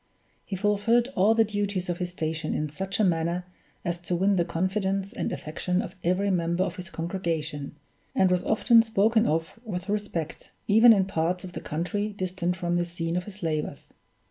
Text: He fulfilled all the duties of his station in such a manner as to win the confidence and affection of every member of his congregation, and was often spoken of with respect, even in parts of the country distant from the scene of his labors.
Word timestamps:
He 0.43 0.55
fulfilled 0.55 1.09
all 1.15 1.35
the 1.35 1.43
duties 1.43 1.87
of 1.87 1.99
his 1.99 2.09
station 2.09 2.55
in 2.55 2.69
such 2.69 2.99
a 2.99 3.03
manner 3.03 3.45
as 3.85 3.99
to 3.99 4.15
win 4.15 4.35
the 4.35 4.43
confidence 4.43 5.13
and 5.13 5.31
affection 5.31 5.79
of 5.79 5.95
every 6.03 6.31
member 6.31 6.63
of 6.63 6.77
his 6.77 6.89
congregation, 6.89 7.75
and 8.15 8.31
was 8.31 8.43
often 8.43 8.81
spoken 8.81 9.27
of 9.27 9.59
with 9.63 9.89
respect, 9.89 10.53
even 10.67 10.91
in 10.91 11.05
parts 11.05 11.43
of 11.43 11.53
the 11.53 11.61
country 11.61 12.13
distant 12.13 12.55
from 12.55 12.77
the 12.77 12.85
scene 12.85 13.15
of 13.15 13.25
his 13.25 13.43
labors. 13.43 13.93